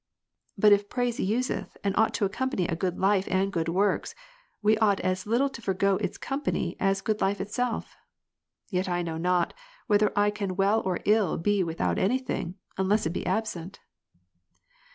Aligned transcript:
But 0.57 0.71
if 0.73 0.89
praise 0.89 1.19
useth 1.19 1.77
and 1.83 1.95
ought 1.95 2.15
to 2.15 2.27
accom 2.27 2.49
pany 2.51 2.65
a 2.71 2.75
good 2.75 2.97
life 2.97 3.27
and 3.29 3.53
good 3.53 3.69
works, 3.69 4.15
we 4.59 4.75
ought 4.79 4.99
as 5.01 5.27
little 5.27 5.47
to 5.49 5.61
forego 5.61 5.97
its 5.97 6.17
company, 6.17 6.75
as 6.79 7.01
good 7.01 7.21
life 7.21 7.39
itself. 7.39 7.95
Yet 8.71 8.89
I 8.89 9.03
know 9.03 9.17
not, 9.19 9.53
whether 9.85 10.11
I 10.17 10.31
can 10.31 10.55
well 10.55 10.81
or 10.85 11.01
ill 11.05 11.37
be 11.37 11.63
without 11.63 11.99
any 11.99 12.17
thing, 12.17 12.55
unless 12.79 13.05
it 13.05 13.11
be 13.13 13.27
absent. 13.27 13.79